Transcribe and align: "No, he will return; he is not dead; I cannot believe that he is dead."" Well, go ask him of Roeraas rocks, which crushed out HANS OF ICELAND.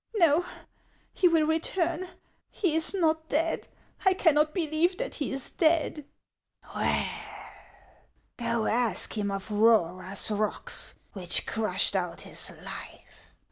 "No, 0.15 0.45
he 1.13 1.27
will 1.27 1.45
return; 1.45 2.09
he 2.49 2.75
is 2.75 2.95
not 2.95 3.29
dead; 3.29 3.67
I 4.03 4.15
cannot 4.15 4.51
believe 4.51 4.97
that 4.97 5.13
he 5.13 5.31
is 5.31 5.51
dead."" 5.51 6.05
Well, 6.75 7.07
go 8.35 8.65
ask 8.65 9.15
him 9.15 9.29
of 9.29 9.51
Roeraas 9.51 10.31
rocks, 10.31 10.95
which 11.13 11.45
crushed 11.45 11.95
out 11.95 12.21
HANS 12.21 12.49
OF 12.49 12.55
ICELAND. 12.55 13.01